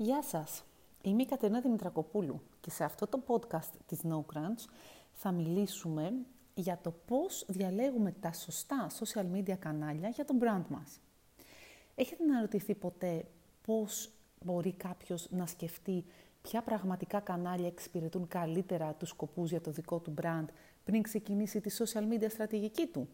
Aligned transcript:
Γεια 0.00 0.22
σας! 0.22 0.64
Είμαι 1.02 1.22
η 1.22 1.26
Κατερίνα 1.26 1.60
Δημητρακοπούλου 1.60 2.40
και 2.60 2.70
σε 2.70 2.84
αυτό 2.84 3.06
το 3.06 3.22
podcast 3.26 3.70
της 3.86 4.00
No 4.04 4.18
Crunch 4.34 4.64
θα 5.12 5.32
μιλήσουμε 5.32 6.12
για 6.54 6.78
το 6.82 6.90
πώς 7.06 7.44
διαλέγουμε 7.48 8.14
τα 8.20 8.32
σωστά 8.32 8.86
social 8.90 9.24
media 9.34 9.56
κανάλια 9.58 10.08
για 10.08 10.24
το 10.24 10.34
brand 10.40 10.64
μας. 10.68 11.00
Έχετε 11.94 12.24
να 12.24 12.40
ρωτηθεί 12.40 12.74
ποτέ 12.74 13.24
πώς 13.66 14.10
μπορεί 14.44 14.72
κάποιος 14.72 15.30
να 15.30 15.46
σκεφτεί 15.46 16.04
ποια 16.42 16.62
πραγματικά 16.62 17.20
κανάλια 17.20 17.66
εξυπηρετούν 17.66 18.28
καλύτερα 18.28 18.94
τους 18.94 19.08
σκοπούς 19.08 19.50
για 19.50 19.60
το 19.60 19.70
δικό 19.70 19.98
του 19.98 20.14
brand 20.22 20.46
πριν 20.84 21.02
ξεκινήσει 21.02 21.60
τη 21.60 21.76
social 21.78 22.12
media 22.12 22.30
στρατηγική 22.30 22.86
του; 22.86 23.08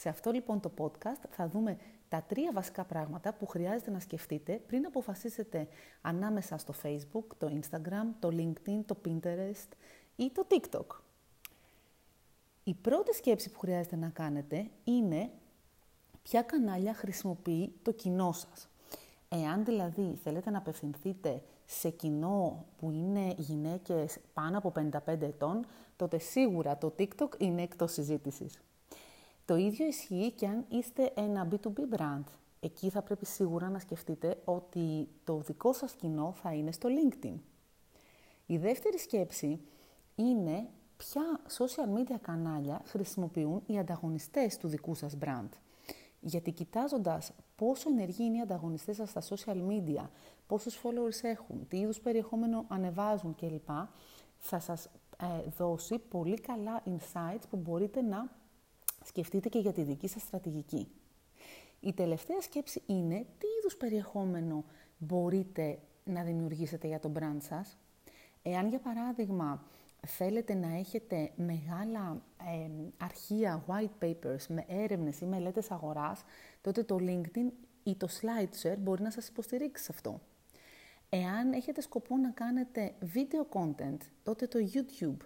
Σε 0.00 0.08
αυτό 0.08 0.30
λοιπόν 0.30 0.60
το 0.60 0.70
podcast 0.78 1.22
θα 1.30 1.48
δούμε 1.48 1.76
τα 2.08 2.22
τρία 2.22 2.52
βασικά 2.52 2.84
πράγματα 2.84 3.32
που 3.32 3.46
χρειάζεται 3.46 3.90
να 3.90 4.00
σκεφτείτε 4.00 4.60
πριν 4.66 4.86
αποφασίσετε 4.86 5.68
ανάμεσα 6.00 6.58
στο 6.58 6.74
Facebook, 6.82 7.24
το 7.38 7.60
Instagram, 7.60 8.06
το 8.18 8.28
LinkedIn, 8.32 8.80
το 8.86 8.96
Pinterest 9.04 9.68
ή 10.16 10.30
το 10.30 10.46
TikTok. 10.50 10.86
Η 12.64 12.74
πρώτη 12.74 13.14
σκέψη 13.14 13.50
που 13.50 13.58
χρειάζεται 13.58 13.96
να 13.96 14.08
κάνετε 14.08 14.70
είναι 14.84 15.30
ποια 16.22 16.42
κανάλια 16.42 16.94
χρησιμοποιεί 16.94 17.72
το 17.82 17.92
κοινό 17.92 18.32
σας. 18.32 18.68
Εάν 19.28 19.64
δηλαδή 19.64 20.18
θέλετε 20.22 20.50
να 20.50 20.58
απευθυνθείτε 20.58 21.42
σε 21.66 21.90
κοινό 21.90 22.64
που 22.78 22.90
είναι 22.90 23.34
γυναίκες 23.36 24.18
πάνω 24.34 24.58
από 24.58 24.72
55 25.06 25.20
ετών, 25.20 25.66
τότε 25.96 26.18
σίγουρα 26.18 26.78
το 26.78 26.94
TikTok 26.98 27.40
είναι 27.40 27.62
εκτός 27.62 27.92
συζήτησης. 27.92 28.60
Το 29.48 29.56
ίδιο 29.56 29.86
ισχύει 29.86 30.32
και 30.36 30.46
αν 30.46 30.64
είστε 30.68 31.12
ένα 31.14 31.48
B2B 31.50 31.96
brand. 31.96 32.24
Εκεί 32.60 32.90
θα 32.90 33.02
πρέπει 33.02 33.26
σίγουρα 33.26 33.68
να 33.68 33.78
σκεφτείτε 33.78 34.40
ότι 34.44 35.08
το 35.24 35.38
δικό 35.38 35.72
σας 35.72 35.92
κοινό 35.92 36.32
θα 36.42 36.52
είναι 36.52 36.72
στο 36.72 36.88
LinkedIn. 36.88 37.34
Η 38.46 38.58
δεύτερη 38.58 38.98
σκέψη 38.98 39.60
είναι 40.14 40.68
ποια 40.96 41.40
social 41.58 41.98
media 41.98 42.16
κανάλια 42.20 42.82
χρησιμοποιούν 42.84 43.62
οι 43.66 43.78
ανταγωνιστές 43.78 44.56
του 44.56 44.68
δικού 44.68 44.94
σας 44.94 45.16
brand. 45.24 45.48
Γιατί 46.20 46.52
κοιτάζοντας 46.52 47.32
πόσο 47.56 47.90
ενεργοί 47.90 48.24
είναι 48.24 48.36
οι 48.36 48.40
ανταγωνιστές 48.40 48.96
σας 48.96 49.10
στα 49.10 49.22
social 49.22 49.58
media, 49.68 50.08
πόσους 50.46 50.80
followers 50.82 51.22
έχουν, 51.22 51.68
τι 51.68 51.78
είδους 51.78 52.00
περιεχόμενο 52.00 52.64
ανεβάζουν 52.68 53.34
κλπ, 53.34 53.68
θα 54.38 54.58
σας 54.58 54.84
ε, 55.20 55.48
δώσει 55.56 55.98
πολύ 55.98 56.40
καλά 56.40 56.82
insights 56.86 57.42
που 57.50 57.56
μπορείτε 57.56 58.02
να 58.02 58.36
σκεφτείτε 59.08 59.48
και 59.48 59.58
για 59.58 59.72
τη 59.72 59.82
δική 59.82 60.08
σας 60.08 60.22
στρατηγική. 60.22 60.88
Η 61.80 61.92
τελευταία 61.92 62.40
σκέψη 62.40 62.82
είναι 62.86 63.26
τι 63.38 63.46
είδους 63.58 63.76
περιεχόμενο 63.76 64.64
μπορείτε 64.98 65.78
να 66.04 66.22
δημιουργήσετε 66.22 66.86
για 66.86 67.00
το 67.00 67.12
brand 67.18 67.38
σας. 67.38 67.78
Εάν 68.42 68.68
για 68.68 68.78
παράδειγμα 68.78 69.64
θέλετε 70.06 70.54
να 70.54 70.76
έχετε 70.76 71.30
μεγάλα 71.36 72.22
ε, 72.38 72.70
αρχεία, 72.96 73.64
white 73.66 74.04
papers 74.04 74.46
με 74.48 74.64
έρευνες 74.68 75.20
ή 75.20 75.26
μελέτες 75.26 75.70
αγοράς, 75.70 76.24
τότε 76.60 76.82
το 76.82 76.96
LinkedIn 77.00 77.50
ή 77.82 77.94
το 77.94 78.08
SlideShare 78.20 78.78
μπορεί 78.78 79.02
να 79.02 79.10
σας 79.10 79.28
υποστηρίξει 79.28 79.84
σε 79.84 79.92
αυτό. 79.94 80.20
Εάν 81.08 81.52
έχετε 81.52 81.80
σκοπό 81.80 82.16
να 82.16 82.30
κάνετε 82.30 82.94
video 83.14 83.58
content, 83.58 83.98
τότε 84.22 84.46
το 84.46 84.58
YouTube 84.72 85.16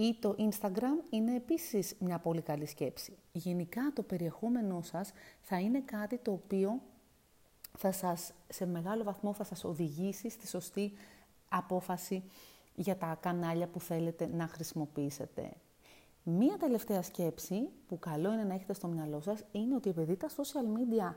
ή 0.00 0.16
το 0.20 0.34
Instagram 0.38 1.04
είναι 1.10 1.34
επίσης 1.34 1.94
μια 1.98 2.18
πολύ 2.18 2.40
καλή 2.40 2.66
σκέψη. 2.66 3.16
Γενικά 3.32 3.92
το 3.94 4.02
περιεχόμενό 4.02 4.82
σας 4.82 5.12
θα 5.40 5.60
είναι 5.60 5.80
κάτι 5.80 6.18
το 6.18 6.32
οποίο 6.32 6.80
θα 7.78 7.92
σας, 7.92 8.32
σε 8.48 8.66
μεγάλο 8.66 9.02
βαθμό 9.02 9.32
θα 9.32 9.44
σας 9.44 9.64
οδηγήσει 9.64 10.30
στη 10.30 10.46
σωστή 10.46 10.92
απόφαση 11.48 12.22
για 12.74 12.96
τα 12.96 13.18
κανάλια 13.20 13.66
που 13.66 13.80
θέλετε 13.80 14.26
να 14.26 14.46
χρησιμοποιήσετε. 14.46 15.52
Μία 16.22 16.56
τελευταία 16.56 17.02
σκέψη 17.02 17.68
που 17.88 17.98
καλό 17.98 18.32
είναι 18.32 18.44
να 18.44 18.54
έχετε 18.54 18.72
στο 18.72 18.86
μυαλό 18.86 19.20
σας 19.20 19.44
είναι 19.52 19.74
ότι 19.74 19.88
επειδή 19.88 20.16
τα 20.16 20.28
social 20.28 20.76
media 20.76 21.14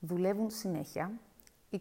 δουλεύουν 0.00 0.50
συνέχεια, 0.50 1.12
24 1.70 1.78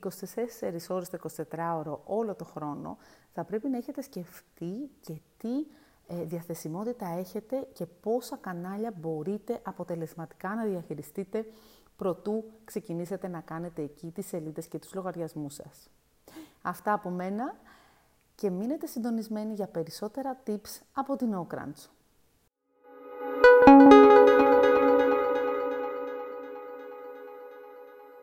ώρες 0.89 1.09
το 1.09 1.17
24ωρο 1.51 1.99
όλο 2.05 2.35
το 2.35 2.45
χρόνο, 2.45 2.97
θα 3.33 3.43
πρέπει 3.43 3.69
να 3.69 3.77
έχετε 3.77 4.01
σκεφτεί 4.01 4.89
και 5.01 5.13
τι 5.37 5.53
ε, 5.57 5.63
διαθεσιμότητα 6.07 7.07
έχετε 7.07 7.67
και 7.73 7.85
πόσα 7.85 8.35
κανάλια 8.35 8.93
μπορείτε 8.95 9.59
αποτελεσματικά 9.63 10.55
να 10.55 10.63
διαχειριστείτε 10.63 11.45
προτού 11.95 12.43
ξεκινήσετε 12.63 13.27
να 13.27 13.39
κάνετε 13.39 13.81
εκεί 13.81 14.11
τις 14.11 14.27
σελίδες 14.27 14.67
και 14.67 14.79
τους 14.79 14.93
λογαριασμούς 14.93 15.53
σας. 15.53 15.89
Αυτά 16.61 16.93
από 16.93 17.09
μένα 17.09 17.55
και 18.35 18.49
μείνετε 18.49 18.85
συντονισμένοι 18.87 19.53
για 19.53 19.67
περισσότερα 19.67 20.41
tips 20.47 20.81
από 20.93 21.15
την 21.15 21.47
Ocrunch. 21.47 21.89